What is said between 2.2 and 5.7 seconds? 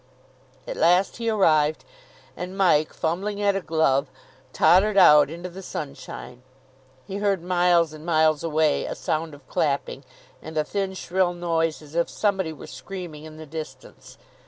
and Mike, fumbling at a glove, tottered out into the